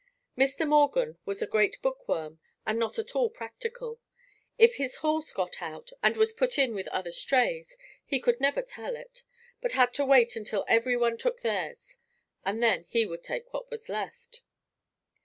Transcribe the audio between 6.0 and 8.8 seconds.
and was put in with other strays, he could never